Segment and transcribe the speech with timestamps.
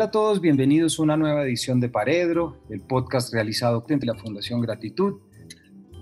[0.00, 4.14] Hola a todos, bienvenidos a una nueva edición de Paredro, el podcast realizado por la
[4.14, 5.20] Fundación Gratitud.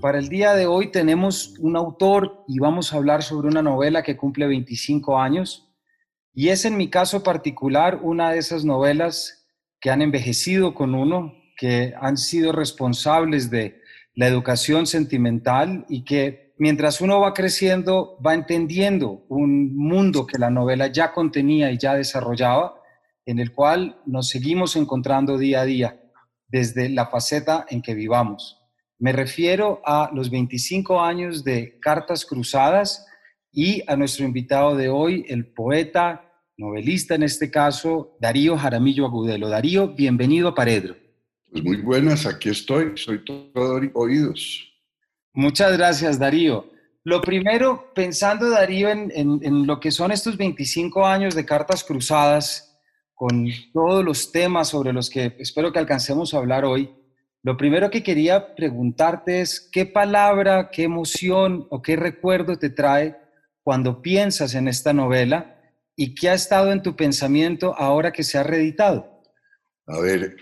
[0.01, 4.05] Para el día de hoy tenemos un autor y vamos a hablar sobre una novela
[4.05, 5.69] que cumple 25 años
[6.33, 9.49] y es en mi caso particular una de esas novelas
[9.81, 13.81] que han envejecido con uno, que han sido responsables de
[14.15, 20.51] la educación sentimental y que mientras uno va creciendo va entendiendo un mundo que la
[20.51, 22.78] novela ya contenía y ya desarrollaba
[23.29, 26.01] en el cual nos seguimos encontrando día a día
[26.49, 28.59] desde la faceta en que vivamos.
[28.99, 33.07] Me refiero a los 25 años de Cartas Cruzadas
[33.53, 39.51] y a nuestro invitado de hoy, el poeta, novelista en este caso, Darío Jaramillo Agudelo.
[39.51, 40.97] Darío, bienvenido a Paredro.
[41.53, 44.73] Pues muy buenas, aquí estoy, soy todo oídos.
[45.35, 46.71] Muchas gracias, Darío.
[47.05, 52.68] Lo primero, pensando, Darío, en, en lo que son estos 25 años de Cartas Cruzadas,
[53.19, 56.95] con todos los temas sobre los que espero que alcancemos a hablar hoy,
[57.43, 63.19] lo primero que quería preguntarte es qué palabra, qué emoción o qué recuerdo te trae
[63.65, 65.61] cuando piensas en esta novela
[65.97, 69.21] y qué ha estado en tu pensamiento ahora que se ha reeditado.
[69.89, 70.37] A ver,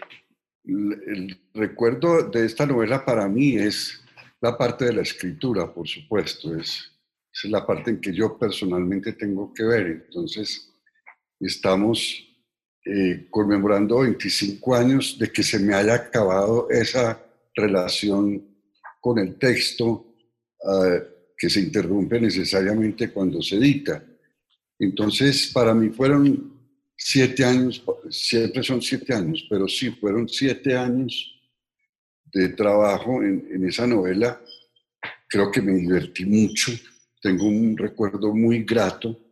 [0.65, 4.05] el recuerdo de esta novela para mí es
[4.43, 6.93] la parte de la escritura, por supuesto, es,
[7.33, 9.87] es la parte en que yo personalmente tengo que ver.
[9.87, 10.75] Entonces,
[11.41, 12.26] estamos
[12.89, 17.21] eh, conmemorando 25 años de que se me haya acabado esa
[17.53, 18.47] relación
[19.01, 20.15] con el texto
[20.65, 20.99] ah,
[21.37, 24.05] que se interrumpe necesariamente cuando se edita.
[24.79, 26.53] Entonces, para mí fueron
[26.97, 31.35] siete años, siempre son siete años, pero sí, fueron siete años
[32.27, 34.41] de trabajo en, en esa novela.
[35.29, 36.71] Creo que me divertí mucho,
[37.21, 39.26] tengo un recuerdo muy grato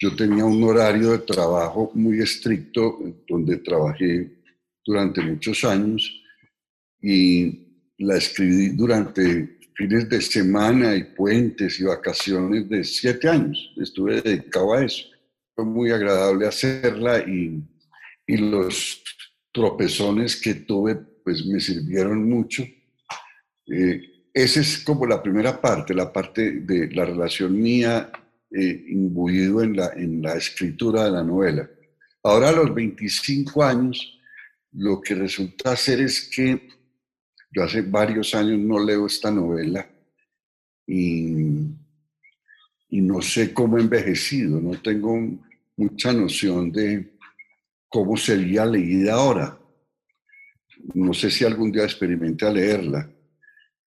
[0.00, 2.98] yo tenía un horario de trabajo muy estricto
[3.28, 4.30] donde trabajé
[4.84, 6.10] durante muchos años
[7.02, 13.74] y la escribí durante fines de semana y puentes y vacaciones de siete años.
[13.76, 15.04] Estuve dedicado a eso.
[15.54, 17.62] Fue muy agradable hacerla y,
[18.26, 19.02] y los
[19.52, 22.64] tropezones que tuve pues me sirvieron mucho.
[23.66, 24.00] Eh,
[24.32, 28.10] esa es como la primera parte, la parte de la relación mía
[28.50, 31.70] eh, imbuido en la, en la escritura de la novela.
[32.22, 34.18] Ahora a los 25 años,
[34.72, 36.68] lo que resulta ser es que
[37.52, 39.88] yo hace varios años no leo esta novela
[40.86, 41.32] y,
[42.88, 45.16] y no sé cómo he envejecido, no tengo
[45.76, 47.16] mucha noción de
[47.88, 49.58] cómo sería leída ahora.
[50.94, 53.10] No sé si algún día experimente a leerla,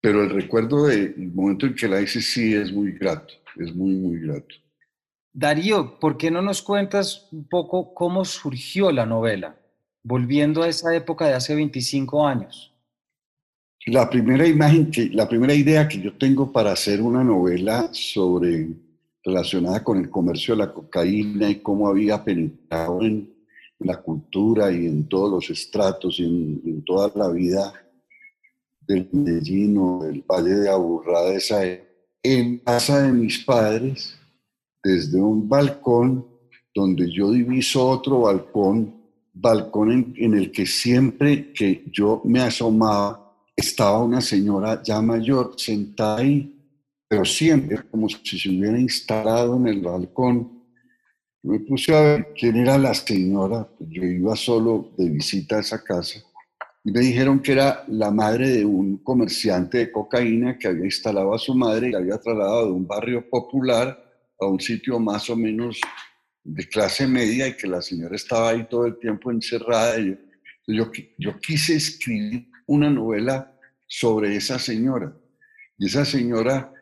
[0.00, 3.94] pero el recuerdo del momento en que la hice sí es muy grato es muy,
[3.94, 4.54] muy grato.
[5.32, 9.56] Darío, ¿por qué no nos cuentas un poco cómo surgió la novela,
[10.02, 12.72] volviendo a esa época de hace 25 años?
[13.86, 18.68] La primera imagen, que, la primera idea que yo tengo para hacer una novela sobre
[19.24, 23.34] relacionada con el comercio de la cocaína y cómo había penetrado en,
[23.80, 27.72] la cultura y en todos los estratos y en, toda la vida
[28.88, 31.60] del Medellín o del Valle de Aburrá de esa
[32.22, 34.18] en casa de mis padres,
[34.82, 36.26] desde un balcón
[36.74, 38.94] donde yo diviso otro balcón,
[39.32, 46.18] balcón en, el que siempre que yo me asomaba estaba una señora ya mayor sentada
[46.18, 46.54] ahí,
[47.06, 50.64] pero siempre como si se hubiera instalado en el balcón.
[51.42, 55.82] me puse a ver quién era la señora, yo iba solo de visita a esa
[55.82, 56.27] casa
[56.92, 61.38] me dijeron que era la madre de un comerciante de cocaína que había instalado a
[61.38, 64.04] su madre y había trasladado de un barrio popular
[64.40, 65.80] a un sitio más o menos
[66.44, 69.98] de clase media y que la señora estaba ahí todo el tiempo encerrada.
[69.98, 70.16] Y
[70.68, 73.52] yo, yo quise escribir una novela
[73.86, 75.14] sobre esa señora.
[75.76, 76.72] Y esa señora,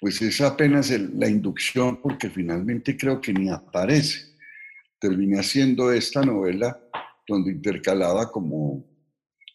[0.00, 4.36] pues es apenas la inducción porque finalmente creo que ni aparece.
[4.98, 6.80] Terminé haciendo esta novela
[7.26, 8.89] donde intercalaba como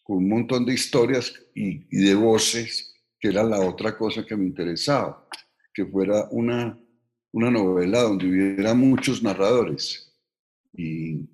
[0.06, 4.44] con un montón de historias y, de voces, que era la otra cosa que me
[4.44, 5.26] interesaba,
[5.74, 6.78] que fuera una,
[7.32, 10.14] una novela donde hubiera muchos narradores.
[10.72, 11.28] Y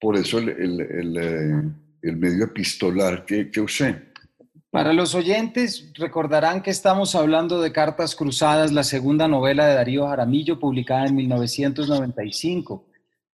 [0.00, 1.16] por eso el, el, el,
[2.02, 4.14] eh, medio epistolar que, que usé.
[4.70, 10.06] Para los oyentes, recordarán que estamos hablando de Cartas Cruzadas, la segunda novela de Darío
[10.06, 12.86] Jaramillo, publicada en 1995,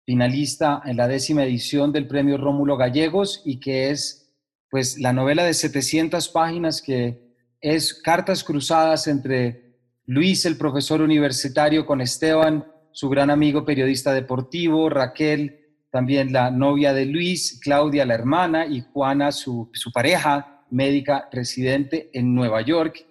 [0.05, 4.26] finalista en la décima edición del Premio Rómulo Gallegos y que es
[4.69, 9.75] pues la novela de 700 páginas que es cartas cruzadas entre
[10.05, 16.93] Luis, el profesor universitario, con Esteban, su gran amigo periodista deportivo, Raquel, también la novia
[16.93, 23.05] de Luis, Claudia, la hermana, y Juana, su, su pareja médica residente en Nueva York.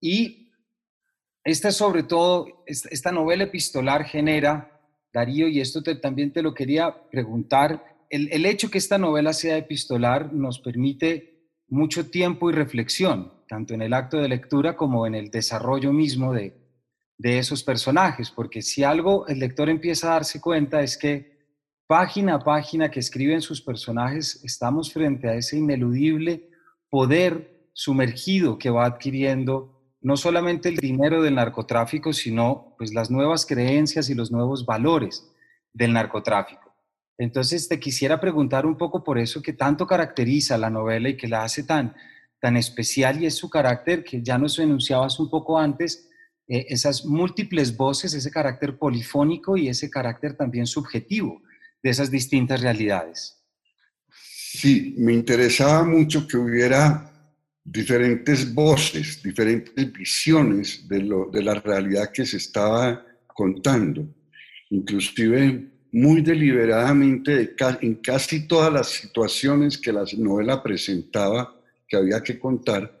[0.00, 0.52] Y
[1.44, 4.80] esta sobre todo, esta novela epistolar genera,
[5.12, 9.56] Darío, y esto también te lo quería preguntar, el, el hecho que esta novela sea
[9.56, 15.14] epistolar nos permite mucho tiempo y reflexión, tanto en el acto de lectura como en
[15.14, 16.56] el desarrollo mismo de,
[17.18, 21.36] de esos personajes, porque si algo el lector empieza a darse cuenta es que
[21.86, 26.48] página a página que escriben sus personajes, estamos frente a ese ineludible
[26.88, 33.44] poder sumergido que va adquiriendo no solamente el dinero del narcotráfico, sino pues las nuevas
[33.44, 35.28] creencias y los nuevos valores
[35.72, 36.67] del narcotráfico.
[37.18, 41.26] Entonces te quisiera preguntar un poco por eso que tanto caracteriza la novela y que
[41.26, 41.94] la hace tan,
[42.40, 46.08] tan especial y es su carácter que ya nos enunciabas un poco antes,
[46.46, 51.42] eh, esas múltiples voces, ese carácter polifónico y ese carácter también subjetivo
[51.82, 53.36] de esas distintas realidades.
[54.10, 57.12] Sí, me interesaba mucho que hubiera
[57.64, 64.08] diferentes voces, diferentes visiones de, lo, de la realidad que se estaba contando.
[64.70, 71.54] Inclusive muy deliberadamente en casi todas las situaciones que la novela presentaba
[71.86, 73.00] que había que contar,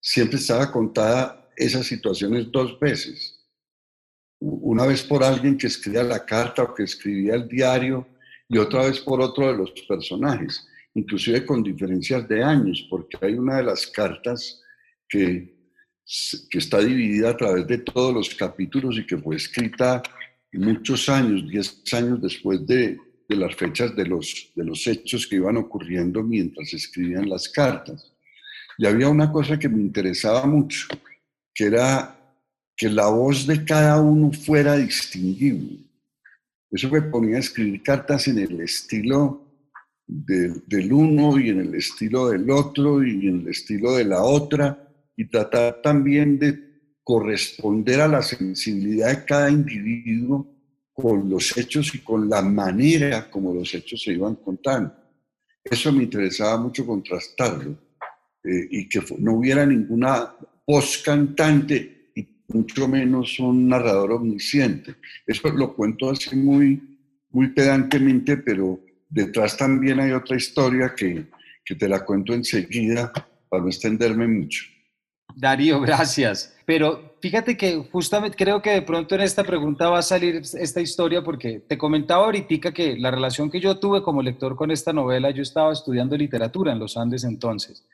[0.00, 3.38] siempre estaba contada esas situaciones dos veces.
[4.40, 8.06] Una vez por alguien que escribía la carta o que escribía el diario
[8.48, 13.34] y otra vez por otro de los personajes inclusive con diferencias de años, porque hay
[13.34, 14.60] una de las cartas
[15.08, 15.54] que,
[16.50, 20.02] que está dividida a través de todos los capítulos y que fue escrita
[20.58, 25.36] muchos años, 10 años después de, de las fechas de los, de los hechos que
[25.36, 28.12] iban ocurriendo mientras escribían las cartas.
[28.78, 30.86] Y había una cosa que me interesaba mucho,
[31.54, 32.18] que era
[32.76, 35.78] que la voz de cada uno fuera distinguible.
[36.70, 39.46] Eso me ponía a escribir cartas en el estilo
[40.06, 44.88] del uno y en el estilo del otro y en el estilo de la otra
[45.16, 46.71] y tratar también de
[47.02, 50.46] corresponder a la sensibilidad de cada individuo
[50.92, 54.94] con los hechos y con la manera como los hechos se iban contando.
[55.64, 57.76] Eso me interesaba mucho contrastarlo
[58.44, 60.34] eh, y que no hubiera ninguna
[60.66, 64.96] voz cantante y mucho menos un narrador omnisciente.
[65.26, 66.98] Eso lo cuento así muy,
[67.30, 71.26] muy pedantemente, pero detrás también hay otra historia que,
[71.64, 73.12] que te la cuento enseguida
[73.48, 74.71] para no extenderme mucho.
[75.36, 76.56] Darío, gracias.
[76.64, 80.80] Pero fíjate que justamente creo que de pronto en esta pregunta va a salir esta
[80.80, 84.92] historia porque te comentaba ahorita que la relación que yo tuve como lector con esta
[84.92, 87.84] novela, yo estaba estudiando literatura en los Andes entonces.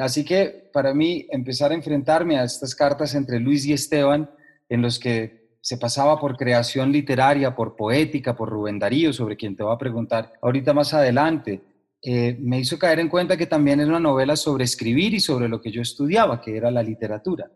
[0.00, 4.30] Así que para mí empezar a enfrentarme a estas cartas entre Luis y Esteban,
[4.68, 9.56] en los que se pasaba por creación literaria, por poética, por Rubén Darío, sobre quien
[9.56, 11.60] te voy a preguntar ahorita más adelante,
[12.02, 15.48] eh, me hizo caer en cuenta que también es una novela sobre escribir y sobre
[15.48, 17.50] lo que yo estudiaba, que era la literatura.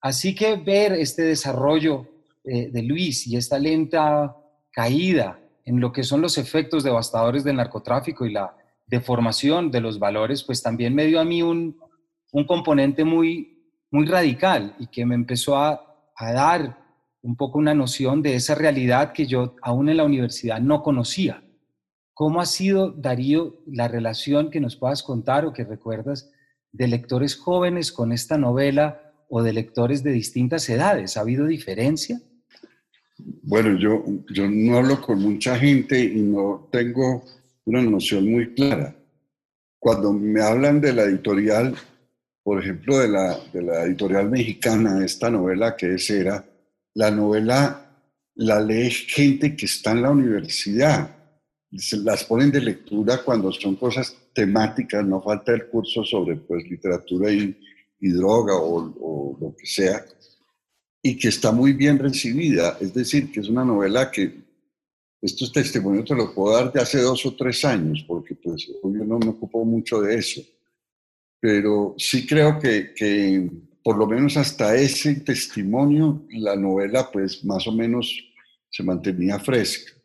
[0.00, 2.06] Así que ver este desarrollo
[2.44, 4.36] eh, de Luis y esta lenta
[4.72, 9.98] caída en lo que son los efectos devastadores del narcotráfico y la deformación de los
[9.98, 11.76] valores, pues también me dio a mí un,
[12.46, 15.80] componente muy, muy radical y que me empezó a
[16.18, 16.78] dar
[17.22, 21.42] un poco una noción de esa realidad que yo aún en la universidad no conocía.
[22.18, 26.32] ¿Cómo ha sido, Darío, la relación que nos puedas contar o que recuerdas
[26.72, 31.16] de lectores jóvenes con esta novela o de lectores de distintas edades?
[31.16, 32.20] ¿Ha habido diferencia?
[33.18, 34.02] Bueno, yo,
[34.34, 37.22] yo no hablo con mucha gente y no tengo
[37.66, 38.96] una noción muy clara.
[39.78, 41.76] Cuando me hablan de la editorial,
[42.42, 46.44] por ejemplo, de la, de la editorial mexicana, esta novela que es Era,
[46.94, 47.92] la novela
[48.34, 51.17] la lee gente que está en la universidad.
[51.70, 57.30] Las ponen de lectura cuando son cosas temáticas, no falta el curso sobre pues, literatura
[57.30, 57.56] y,
[58.00, 60.04] droga o, lo que sea,
[61.02, 62.78] y que está muy bien recibida.
[62.80, 64.48] Es decir, que es una novela que
[65.20, 69.04] estos testimonios te los puedo dar de hace dos o tres años, porque pues yo
[69.04, 70.40] no me ocupo mucho de eso.
[71.40, 73.50] Pero sí creo que, que
[73.82, 78.14] por lo menos hasta ese testimonio, la novela pues más o menos
[78.70, 79.97] se mantenía fresca.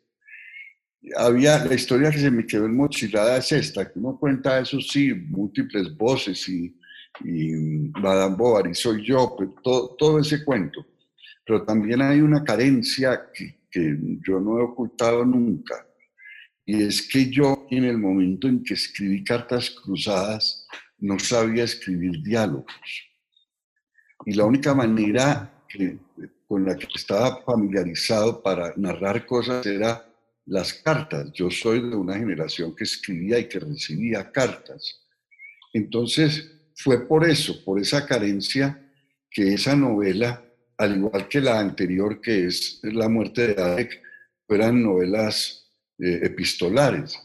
[1.16, 4.80] Había, la historia que se me quedó en mochilada es esta, que uno cuenta eso
[4.80, 6.76] sí, múltiples voces y,
[7.24, 7.52] y
[8.00, 10.86] Madame Bovary soy yo, pues, todo, todo ese cuento.
[11.46, 15.86] Pero también hay una carencia que, que yo no he ocultado nunca,
[16.64, 20.66] y es que yo en el momento en que escribí Cartas Cruzadas
[20.98, 22.72] no sabía escribir diálogos
[24.24, 25.50] y la única manera
[26.46, 30.06] con la que estaba familiarizado para narrar cosas era
[30.46, 31.32] las cartas.
[31.32, 35.00] Yo soy de una generación que escribía y que recibía cartas.
[35.72, 38.80] Entonces, fue por eso, por esa carencia,
[39.30, 40.44] que esa novela,
[40.76, 44.02] al igual que la anterior, que es La muerte de Adek,
[44.46, 45.66] fueran novelas
[45.98, 47.18] eh, epistolares.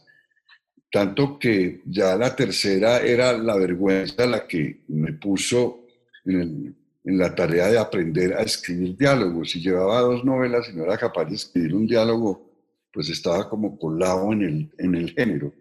[0.91, 5.85] Tanto que ya la tercera era la vergüenza la que me puso
[6.25, 9.51] en, en la tarea de aprender a escribir diálogos.
[9.51, 12.48] Si llevaba dos novelas y no era capaz de escribir un diálogo,
[12.91, 15.53] pues estaba como colado en el, en el género.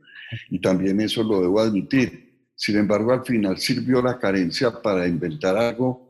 [0.50, 2.48] Y también eso lo debo admitir.
[2.54, 6.08] Sin embargo, al final sirvió la carencia para inventar algo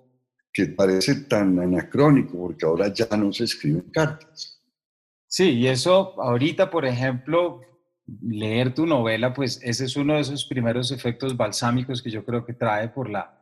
[0.53, 4.61] que parece tan anacrónico, porque ahora ya no se escriben cartas.
[5.27, 7.61] Sí, y eso ahorita, por ejemplo,
[8.23, 12.45] leer tu novela, pues ese es uno de esos primeros efectos balsámicos que yo creo
[12.45, 13.39] que trae por la,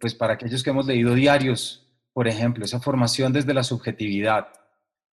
[0.00, 4.48] pues para aquellos que hemos leído diarios, por ejemplo, esa formación desde la subjetividad,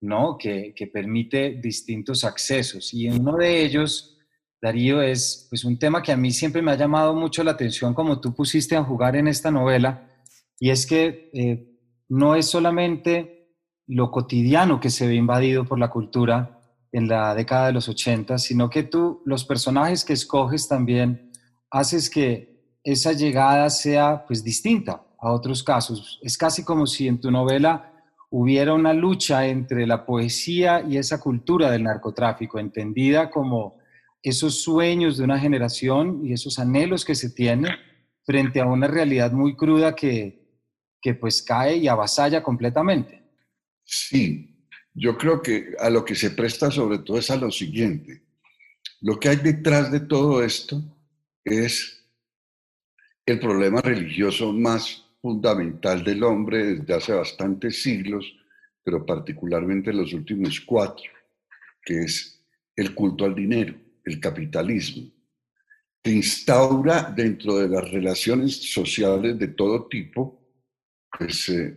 [0.00, 0.36] ¿no?
[0.38, 2.92] Que, que permite distintos accesos.
[2.92, 4.18] Y uno de ellos,
[4.60, 7.94] Darío, es pues un tema que a mí siempre me ha llamado mucho la atención,
[7.94, 10.08] como tú pusiste a jugar en esta novela,
[10.58, 11.76] y es que eh,
[12.08, 13.52] no es solamente
[13.86, 16.60] lo cotidiano que se ve invadido por la cultura
[16.92, 21.30] en la década de los 80, sino que tú, los personajes que escoges también,
[21.70, 26.18] haces que esa llegada sea pues distinta a otros casos.
[26.22, 27.92] Es casi como si en tu novela
[28.30, 33.78] hubiera una lucha entre la poesía y esa cultura del narcotráfico, entendida como
[34.23, 37.68] esos sueños de una generación y esos anhelos que se tiene
[38.25, 40.47] frente a una realidad muy cruda que,
[41.00, 43.23] que pues cae y avasalla completamente.
[43.85, 48.23] Sí, yo creo que a lo que se presta sobre todo es a lo siguiente.
[49.00, 50.83] Lo que hay detrás de todo esto
[51.45, 52.04] es
[53.25, 58.25] el problema religioso más fundamental del hombre desde hace bastantes siglos,
[58.85, 61.11] pero particularmente en los últimos cuatro,
[61.83, 65.11] que es el culto al dinero, el capitalismo,
[66.00, 70.49] que instaura dentro de las relaciones sociales de todo tipo
[71.18, 71.76] pues, eh,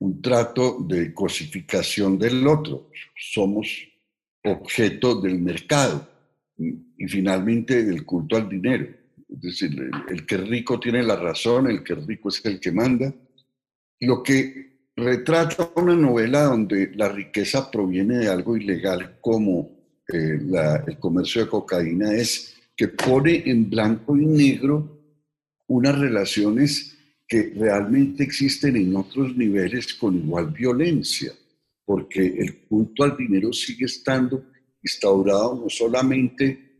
[0.00, 2.90] un trato de cosificación del otro.
[3.16, 3.88] Somos
[4.44, 6.06] objeto del mercado
[6.58, 9.01] y finalmente del culto al dinero.
[9.34, 13.12] Es decir, el, que rico tiene la razón, el que rico es el que manda.
[14.00, 19.70] Lo que retrata una novela donde la riqueza proviene de algo ilegal como
[20.12, 20.38] eh,
[20.86, 25.00] el comercio de cocaína es que pone en blanco y negro
[25.68, 31.32] unas relaciones que realmente existen en otros niveles con igual violencia,
[31.84, 34.44] porque el culto al dinero sigue estando
[34.82, 36.71] instaurado no solamente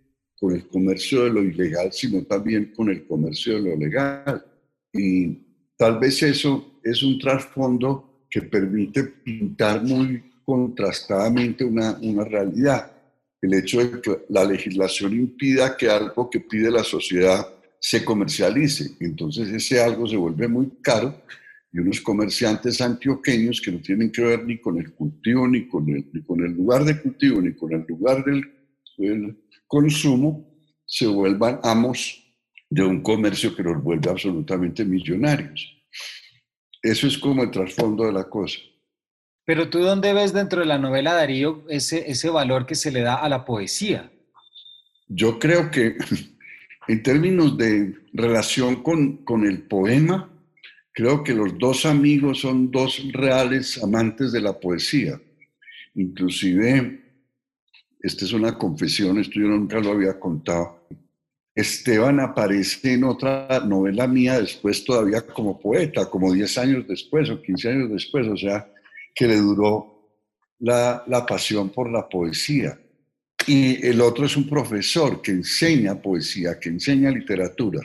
[0.43, 4.45] con el comercio de lo ilegal, sino también con el comercio de lo legal.
[4.93, 5.39] Y
[5.77, 12.91] tal vez eso es un trasfondo que permite pintar muy contrastadamente una, una realidad.
[13.41, 17.47] El hecho de que la legislación impida que algo que pide la sociedad
[17.79, 18.97] se comercialice.
[18.99, 21.23] Entonces ese algo se vuelve muy caro
[21.73, 25.89] y unos comerciantes antioqueños que no tienen que ver ni con el cultivo, ni con
[25.89, 28.43] el, ni con el lugar de cultivo, ni con el lugar del,
[28.99, 29.37] del
[29.73, 32.23] consumo, se vuelvan amos
[32.69, 35.83] de un comercio que los vuelve absolutamente millonarios.
[36.83, 38.59] Eso es como el trasfondo de la cosa.
[39.47, 43.01] Pero tú dónde ves dentro de la novela Darío ese, ese valor que se le
[43.01, 44.13] da a la poesía?
[45.09, 45.97] Yo creo que
[46.89, 50.31] en términos de relación con, el poema,
[50.93, 55.19] creo que los dos amigos son dos reales amantes de la poesía.
[55.95, 57.02] Inclusive,
[58.03, 60.89] esta es una confesión, esto yo nunca lo había contado.
[61.55, 67.41] Esteban aparece en otra novela mía después todavía como poeta, como 10 años después o
[67.41, 68.73] 15 años después, o sea,
[69.15, 69.93] que le duró
[70.59, 72.79] la, pasión por la poesía
[73.47, 77.81] y el otro es un profesor que enseña poesía, que enseña literatura.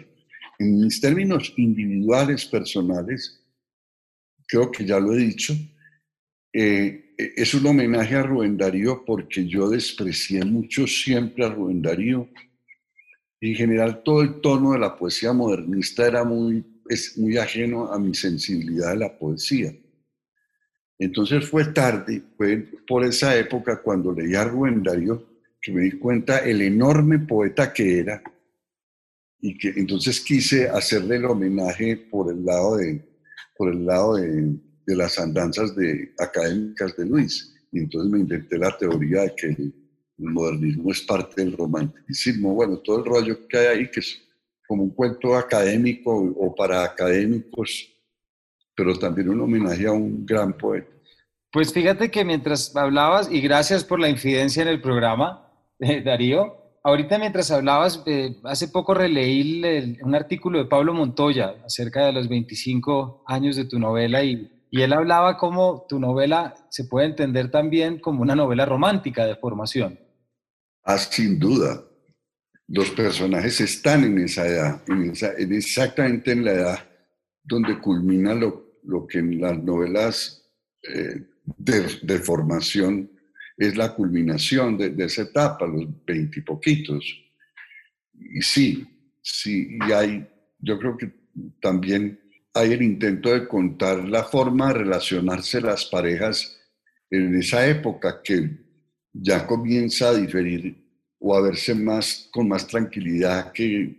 [0.59, 3.43] En mis términos individuales, personales,
[4.47, 5.53] creo que ya lo he dicho,
[6.53, 12.29] eh, es un homenaje a Rubén Darío porque yo desprecié mucho siempre a Rubén Darío.
[13.41, 17.97] En general, todo el tono de la poesía modernista era muy, es muy ajeno a
[17.97, 19.74] mi sensibilidad de la poesía.
[21.00, 22.57] Entonces fue tarde, fue
[22.88, 25.27] por esa época cuando leí a Rubén Darío,
[25.62, 28.21] que me di cuenta el enorme poeta que era
[29.39, 33.03] y que entonces quise hacerle el homenaje por el lado de,
[33.55, 34.55] por el lado de,
[34.88, 37.53] de las andanzas de, académicas de Luis.
[37.72, 39.74] Y entonces me inventé la teoría de que el
[40.17, 42.53] modernismo es parte del romanticismo.
[42.53, 44.20] Bueno, todo el rollo que hay ahí, que es
[44.65, 47.94] como un cuento académico o para académicos,
[48.74, 50.89] pero también un homenaje a un gran poeta.
[51.51, 56.56] Pues fíjate que mientras hablabas, y gracias por la infidencia en el programa, eh, Darío,
[56.84, 62.29] ahorita mientras hablabas, eh, hace poco releí un artículo de Pablo Montoya acerca de los
[62.29, 67.50] 25 años de tu novela y, y él hablaba cómo tu novela se puede entender
[67.50, 70.00] también como una novela romántica de formación.
[70.83, 71.83] Ah, sin duda.
[72.67, 76.79] Los personajes están en esa edad, en exactamente en la edad
[77.43, 80.45] donde culmina lo, lo que en las novelas
[80.83, 83.09] eh, de, formación
[83.57, 87.05] es la culminación de, esa etapa, los veintipoquitos.
[88.13, 88.86] Y, y sí,
[89.21, 90.27] sí, y hay,
[90.59, 91.13] yo creo que
[91.62, 92.19] también
[92.57, 96.57] hay el intento de contar la forma de relacionarse las parejas
[97.09, 98.49] en esa época que
[99.13, 100.75] ya comienza a diferir
[101.19, 103.95] o a verse más con más tranquilidad que,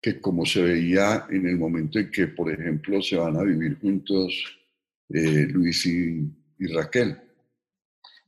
[0.00, 3.78] que como se veía en el momento en que, por ejemplo, se van a vivir
[3.80, 4.32] juntos
[5.10, 6.30] eh, Luis y,
[6.74, 7.16] Raquel.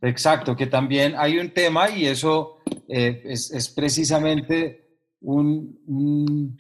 [0.01, 6.57] Exacto, que también hay un tema y eso eh, es, precisamente un,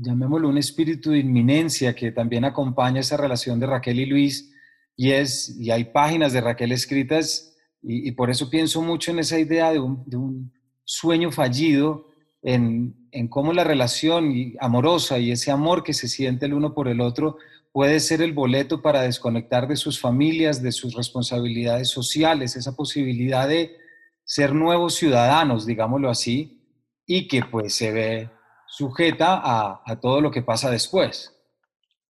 [0.00, 4.52] llamémoslo, un espíritu de inminencia que también acompaña esa relación de Raquel y Luis
[4.96, 9.38] y, es, y hay páginas de Raquel escritas y, por eso pienso mucho en esa
[9.38, 10.52] idea de un, de un
[10.84, 12.08] sueño fallido
[12.42, 16.88] en, en cómo la relación amorosa y ese amor que se siente el uno por
[16.88, 17.36] el otro
[17.72, 23.46] puede ser el boleto para desconectar de sus familias, de sus responsabilidades sociales, esa posibilidad
[23.46, 23.76] de
[24.24, 26.60] ser nuevos ciudadanos, digámoslo así,
[27.06, 28.30] y que pues se ve
[28.76, 31.32] sujeta a, a todo lo que pasa después.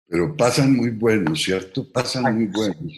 [0.08, 1.92] Pero pasan muy buenos, ¿cierto?
[1.92, 2.92] Pasan muy buenos.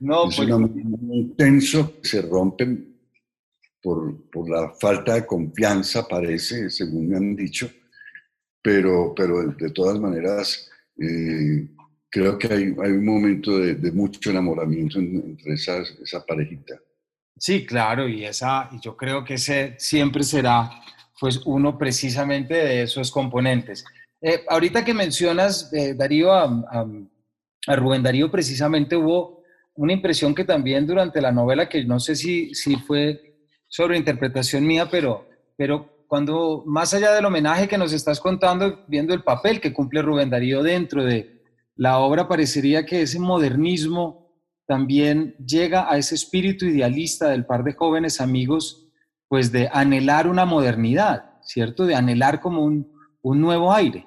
[0.00, 2.98] No, es pues, muy intenso, se rompen
[3.82, 7.70] por, por, la falta de confianza, parece, según me han dicho,
[8.62, 11.68] pero, pero de, todas maneras eh,
[12.10, 16.78] creo que hay, hay, un momento de, de mucho enamoramiento entre esas, esa parejita.
[17.38, 20.70] Sí, claro, y, esa, y yo creo que ese siempre será
[21.20, 23.84] pues uno precisamente de esos componentes.
[24.22, 26.44] Eh, ahorita que mencionas, eh, Darío, a,
[27.66, 29.42] a, Rubén Darío, precisamente hubo
[29.74, 33.36] una impresión que también durante la novela, que no sé si, si fue
[33.68, 39.14] sobre interpretación mía, pero, pero cuando, más allá del homenaje que nos estás contando, viendo
[39.14, 41.42] el papel que cumple Rubén Darío dentro de
[41.76, 44.34] la obra, parecería que ese modernismo
[44.66, 48.89] también llega a ese espíritu idealista del par de jóvenes amigos,
[49.30, 51.86] pues de anhelar una modernidad, ¿cierto?
[51.86, 52.90] De anhelar como un,
[53.22, 54.04] un nuevo aire.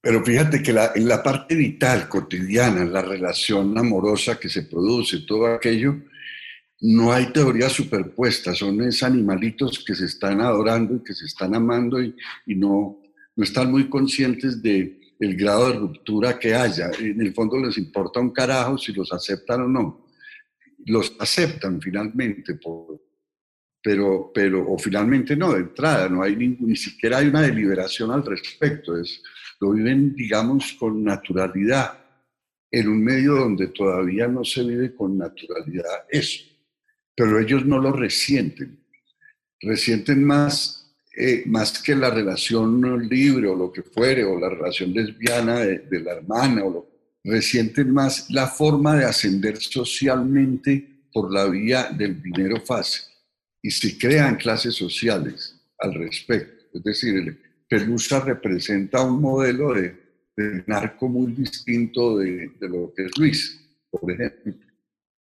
[0.00, 5.20] Pero fíjate que la, en la parte vital, cotidiana, la relación amorosa que se produce,
[5.20, 5.94] todo aquello,
[6.80, 11.54] no hay teorías superpuestas, son esos animalitos que se están adorando y que se están
[11.54, 12.12] amando y,
[12.56, 12.98] no,
[13.36, 16.90] no están muy conscientes de el grado de ruptura que haya.
[16.98, 20.06] En el fondo les importa un carajo si los aceptan o no.
[20.86, 22.58] Los aceptan finalmente,
[23.84, 28.24] pero, pero, o finalmente no, de entrada, no hay ni siquiera hay una deliberación al
[28.24, 29.22] respecto, es,
[29.60, 31.98] lo viven, digamos, con naturalidad,
[32.70, 36.54] en un medio donde todavía no se vive con naturalidad eso
[37.16, 38.80] pero ellos no lo resienten.
[39.60, 44.92] Resienten más, eh, más que la relación libre o lo que fuere, o la relación
[44.92, 51.46] lesbiana de, la hermana, o lo, resienten más la forma de ascender socialmente por la
[51.46, 53.04] vía del dinero fácil.
[53.64, 56.64] Y se crean clases sociales al respecto.
[56.72, 59.96] Es decir, Pelusa representa un modelo de,
[60.36, 64.54] de narco muy distinto de, de lo que es Luis, por ejemplo.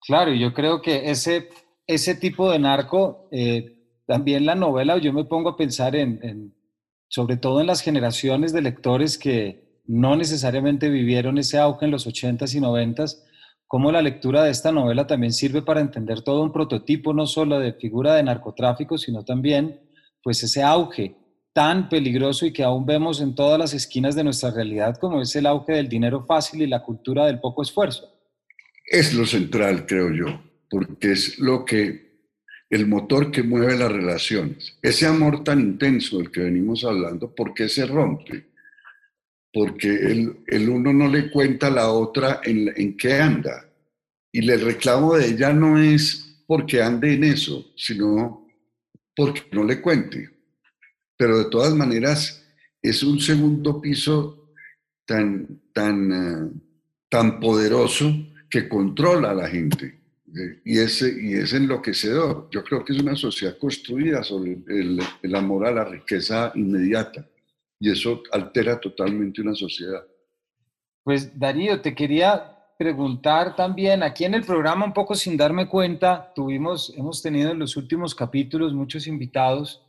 [0.06, 1.48] Claro, yo creo que ese
[1.86, 6.54] ese tipo de narco, eh, también la novela, yo me pongo a pensar en,
[7.08, 12.06] sobre todo en las generaciones de lectores que no necesariamente vivieron ese auge en los
[12.06, 13.22] 80s y 90s,
[13.74, 17.58] cómo la lectura de esta novela también sirve para entender todo un prototipo, no solo
[17.58, 19.80] de figura de narcotráfico, sino también
[20.22, 21.16] pues ese auge
[21.52, 25.34] tan peligroso y que aún vemos en todas las esquinas de nuestra realidad, como es
[25.34, 28.16] el auge del dinero fácil y la cultura del poco esfuerzo.
[28.86, 32.28] Es lo central, creo yo porque es lo que,
[32.70, 34.78] el motor que mueve las relaciones.
[34.82, 38.53] Ese amor tan intenso del que venimos hablando, ¿por qué se rompe?
[39.54, 43.70] Porque el, el uno no le cuenta a la otra en, en qué anda.
[44.32, 48.48] Y el reclamo de ella no es porque ande en eso, sino
[49.14, 50.28] porque no le cuente.
[51.16, 52.44] Pero de todas maneras,
[52.82, 54.52] es un segundo piso
[55.06, 56.52] tan, tan, uh,
[57.08, 58.12] tan poderoso
[58.50, 60.00] que controla a la gente
[60.64, 62.48] y es, y es enloquecedor.
[62.50, 67.26] Yo creo que es una sociedad construida sobre el, el, amor a la riqueza inmediata
[67.84, 70.02] y eso altera totalmente una sociedad.
[71.02, 76.32] Pues Darío, te quería preguntar también, aquí en el programa, un poco sin darme cuenta,
[76.34, 79.82] tuvimos, hemos tenido en los últimos capítulos muchos invitados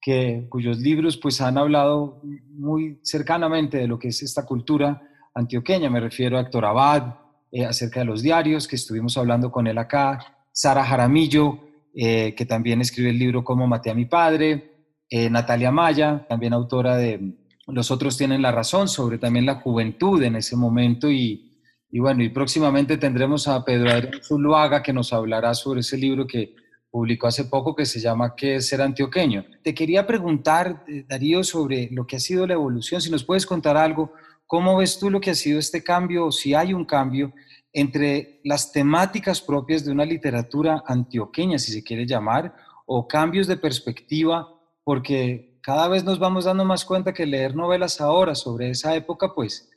[0.00, 5.02] que, cuyos libros pues han hablado muy cercanamente de lo que es esta cultura
[5.34, 5.90] antioqueña.
[5.90, 7.14] Me refiero a Héctor Abad,
[7.52, 10.18] eh, acerca de los diarios, que estuvimos hablando con él acá,
[10.50, 11.58] Sara Jaramillo,
[11.94, 14.73] eh, que también escribe el libro Cómo maté a mi padre,
[15.10, 17.34] eh, Natalia Maya, también autora de
[17.66, 22.22] Los otros tienen la razón, sobre también la juventud en ese momento y, y bueno,
[22.22, 23.90] y próximamente tendremos a Pedro
[24.22, 26.54] Zuluaga que nos hablará sobre ese libro que
[26.90, 29.44] publicó hace poco que se llama ¿Qué es ser antioqueño?
[29.62, 33.76] Te quería preguntar, Darío, sobre lo que ha sido la evolución, si nos puedes contar
[33.76, 34.12] algo,
[34.46, 37.32] ¿cómo ves tú lo que ha sido este cambio o si hay un cambio
[37.72, 42.54] entre las temáticas propias de una literatura antioqueña, si se quiere llamar,
[42.86, 44.48] o cambios de perspectiva,
[44.84, 49.34] porque cada vez nos vamos dando más cuenta que leer novelas ahora sobre esa época,
[49.34, 49.70] pues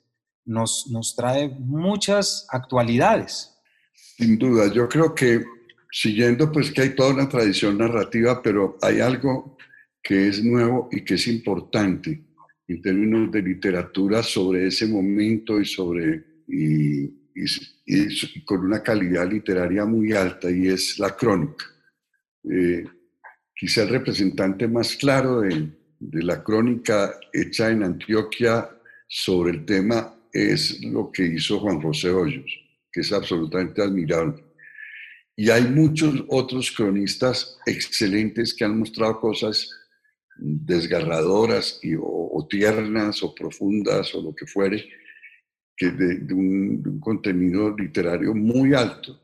[0.45, 3.53] nos, nos trae muchas actualidades.
[3.93, 5.43] Sin duda, yo creo que
[5.91, 9.57] siguiendo pues que hay toda una tradición narrativa, pero hay algo
[10.03, 12.23] que es nuevo y que es importante
[12.67, 17.13] en términos de literatura sobre ese momento y sobre y,
[18.45, 21.65] con una calidad literaria muy alta y es la crónica.
[22.43, 22.83] Eh,
[23.57, 28.69] quizá el representante más claro de, de la crónica hecha en Antioquia
[29.07, 32.51] sobre el tema es lo que hizo Juan José Hoyos,
[32.91, 34.43] que es absolutamente admirable.
[35.35, 39.69] Y hay muchos otros cronistas excelentes que han mostrado cosas
[40.35, 44.87] desgarradoras y, o, tiernas o profundas o lo que fuere,
[45.75, 49.19] que de, un, contenido literario muy alto.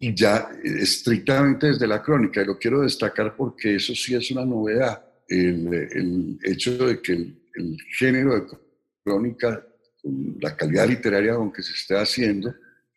[0.00, 4.44] Y ya estrictamente desde la crónica, y lo quiero destacar porque eso sí es una
[4.44, 8.46] novedad, el, el hecho de que el, el género de
[9.04, 9.64] crónica,
[10.40, 12.54] la calidad literaria con que se esté haciendo,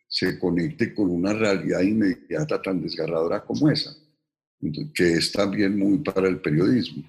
[0.08, 3.94] se conecte con una realidad inmediata tan desgarradora como esa,
[4.94, 7.02] que es también muy para el periodismo,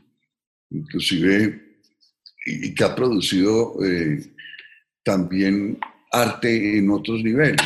[0.71, 1.77] inclusive,
[2.45, 4.34] y, que ha producido eh,
[5.03, 5.77] también
[6.12, 7.62] arte en otros niveles.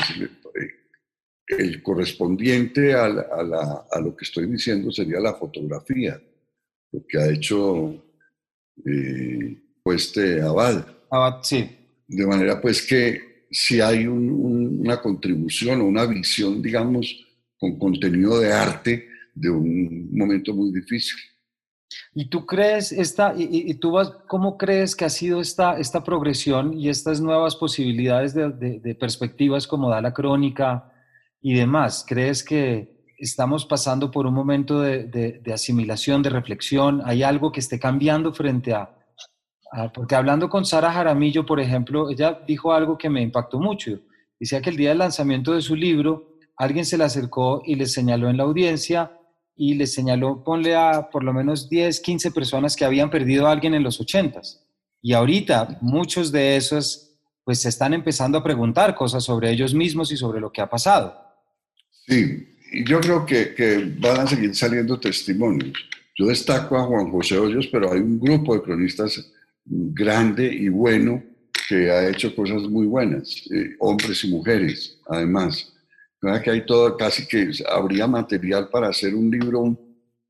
[1.50, 6.22] El correspondiente a, a, lo que estoy diciendo sería la fotografía,
[6.92, 7.96] lo que ha hecho
[8.86, 10.86] eh, pues, este Abad.
[11.10, 11.68] Abad, sí.
[12.08, 17.26] De manera pues que si hay una contribución o una visión, digamos,
[17.58, 21.18] con contenido de arte de un momento muy difícil.
[22.14, 26.74] ¿Y tú crees esta, y, tú vas, cómo crees que ha sido esta, esta progresión
[26.74, 30.92] y estas nuevas posibilidades de, perspectivas como da la crónica
[31.42, 32.06] y demás?
[32.08, 37.02] ¿Crees que estamos pasando por un momento de asimilación, de reflexión?
[37.06, 38.96] ¿Hay algo que esté cambiando frente a,
[39.94, 44.00] porque hablando con Sara Jaramillo, por ejemplo, ella dijo algo que me impactó mucho.
[44.40, 47.86] Decía que el día del lanzamiento de su libro, alguien se le acercó y le
[47.86, 49.12] señaló en la audiencia
[49.56, 53.52] y le señaló, ponle a por lo menos 10, 15 personas que habían perdido a
[53.52, 54.42] alguien en los 80
[55.02, 60.12] Y ahorita muchos de esos pues se están empezando a preguntar cosas sobre ellos mismos
[60.12, 61.29] y sobre lo que ha pasado.
[62.10, 65.78] Sí, y yo creo que, que van a seguir saliendo testimonios.
[66.18, 69.32] Yo destaco a Juan José Hoyos, pero hay un grupo de cronistas
[69.64, 71.24] grande y bueno
[71.68, 75.72] que ha hecho cosas muy buenas, eh, hombres y mujeres, además.
[76.44, 79.78] que hay todo, casi que habría material para hacer un libro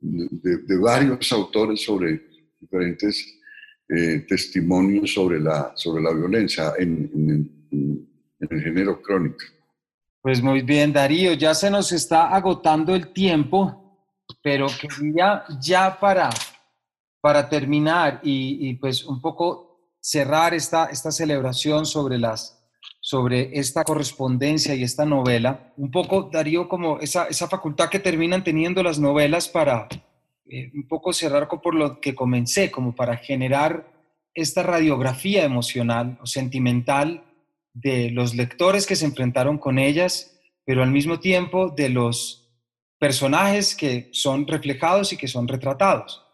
[0.02, 2.22] de, varios autores sobre
[2.60, 3.40] diferentes
[3.88, 7.10] eh, testimonios sobre la, sobre la violencia en,
[7.72, 8.10] en,
[8.42, 9.38] el género crónico.
[10.22, 13.98] Pues muy bien, Darío, ya se nos está agotando el tiempo,
[14.42, 16.30] pero quería ya para
[17.22, 22.58] para terminar y, pues un poco cerrar esta, esta celebración sobre, las,
[23.02, 28.44] sobre esta correspondencia y esta novela, un poco Darío como esa, esa facultad que terminan
[28.44, 29.88] teniendo las novelas para
[30.50, 33.86] eh, un poco cerrar por lo que comencé, como para generar
[34.34, 37.24] esta radiografía emocional o sentimental
[37.82, 42.50] de los lectores que se enfrentaron con ellas, pero al mismo tiempo de los
[43.00, 46.26] personajes que son reflejados y que son retratados.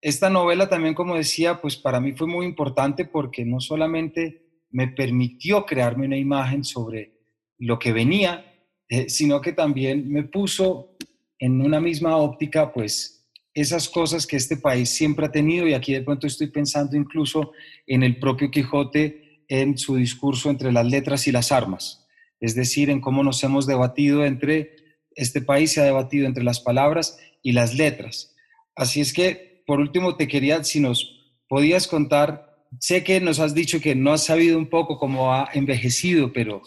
[0.00, 4.88] Esta novela también, como decía, pues para mí fue muy importante porque no solamente me
[4.88, 7.12] permitió crearme una imagen sobre
[7.58, 8.44] lo que venía,
[8.88, 10.96] eh, sino que también me puso
[11.38, 15.92] en una misma óptica, pues esas cosas que este país siempre ha tenido y aquí
[15.92, 17.52] de pronto estoy pensando incluso
[17.86, 22.06] en el propio Quijote en su discurso entre las letras y las armas,
[22.40, 24.76] es decir, en cómo nos hemos debatido entre,
[25.14, 28.34] este país se ha debatido entre las palabras y las letras.
[28.74, 33.54] Así es que por último, te quería, si nos podías contar, sé que nos has
[33.54, 36.62] dicho que no has sabido un poco cómo ha envejecido, pero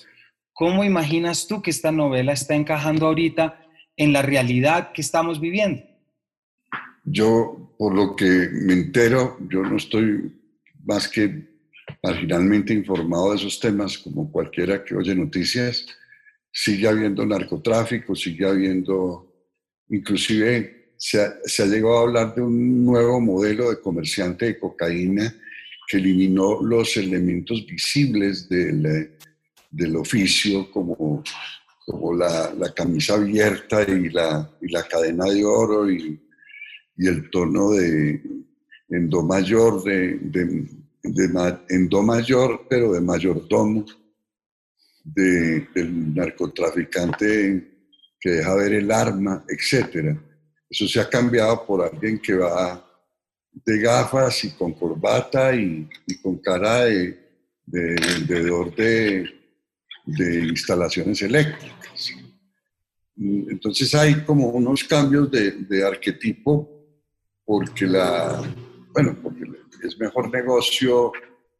[0.53, 3.59] ¿cómo imaginas tú que esta novela está encajando ahorita
[3.97, 5.83] en la realidad que estamos viviendo?
[7.03, 10.39] Yo, por lo que me entero, yo no estoy
[10.85, 11.52] más que
[12.03, 15.85] marginalmente informado de esos temas, como cualquiera que oye noticias,
[16.51, 19.33] sigue habiendo narcotráfico, sigue habiendo,
[19.89, 24.59] inclusive se ha, se ha, llegado a hablar de un nuevo modelo de comerciante de
[24.59, 25.33] cocaína
[25.87, 29.17] que eliminó los elementos visibles del,
[29.71, 31.23] del oficio, como,
[31.85, 36.21] como la, la, camisa abierta y la, y la cadena de oro y,
[36.97, 38.21] y, el tono de
[38.89, 40.67] en do mayor, de, de,
[41.03, 43.85] de, en do mayor, pero de mayordomo
[45.03, 47.71] de, del narcotraficante
[48.19, 50.17] que deja ver el arma, etc.
[50.69, 52.89] Eso se ha cambiado por alguien que va
[53.51, 57.19] de gafas y con corbata y, y con cara de,
[57.65, 59.29] de vendedor de,
[60.05, 62.13] de, instalaciones eléctricas.
[63.15, 66.67] Entonces hay como unos cambios de, de arquetipo
[67.45, 68.41] porque la,
[68.93, 69.43] bueno, porque
[69.83, 71.11] es mejor negocio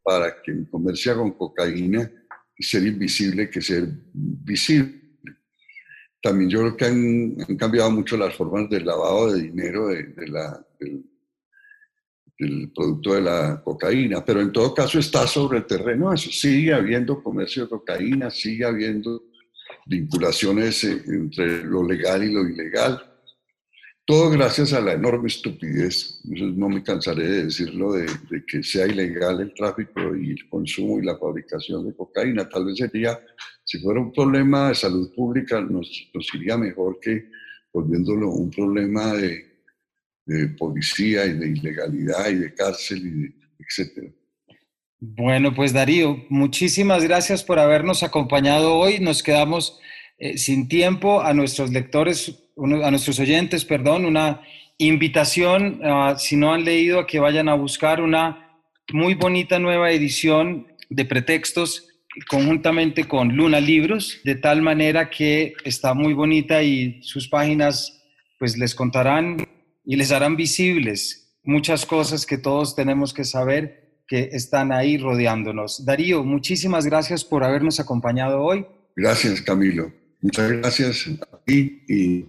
[0.02, 2.10] para quien comercia con cocaína
[2.58, 5.00] ser invisible que ser visible.
[6.22, 10.14] También yo creo que han, cambiado mucho las formas del lavado de dinero del,
[10.78, 16.30] del, producto de la cocaína, pero en todo caso está sobre el terreno eso.
[16.30, 19.22] Sigue habiendo comercio de cocaína, sigue habiendo
[19.86, 23.13] vinculaciones eh, entre lo legal y lo ilegal
[24.06, 28.06] todo gracias a la enorme estupidez, no me cansaré de decirlo, de,
[28.46, 32.48] que sea ilegal el tráfico y el consumo y la fabricación de cocaína.
[32.48, 33.18] Tal vez sería,
[33.64, 37.30] si fuera un problema de salud pública, nos, iría mejor que
[37.72, 39.52] volviéndolo un problema de,
[40.58, 44.10] policía y de ilegalidad y de cárcel y etc.
[45.00, 49.00] Bueno, pues Darío, muchísimas gracias por habernos acompañado hoy.
[49.00, 49.78] Nos quedamos
[50.18, 54.40] eh, sin tiempo a nuestros lectores a nuestros oyentes, perdón, una
[54.78, 58.60] invitación, uh, si no han leído, a que vayan a buscar una
[58.92, 61.88] muy bonita nueva edición de pretextos
[62.28, 68.02] conjuntamente con Luna Libros, de tal manera que está muy bonita y sus páginas
[68.38, 69.38] pues les contarán
[69.84, 75.84] y les harán visibles muchas cosas que todos tenemos que saber que están ahí rodeándonos.
[75.84, 78.66] Darío, muchísimas gracias por habernos acompañado hoy.
[78.96, 80.03] Gracias, Camilo.
[80.24, 82.24] Muchas gracias a ti y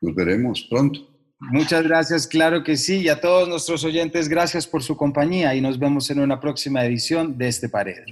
[0.00, 1.00] nos veremos pronto.
[1.40, 2.98] Muchas gracias, claro que sí.
[3.00, 6.84] Y a todos nuestros oyentes, gracias por su compañía y nos vemos en una próxima
[6.84, 8.04] edición de este Paredro.